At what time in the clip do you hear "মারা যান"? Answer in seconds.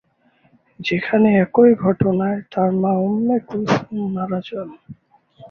4.15-4.69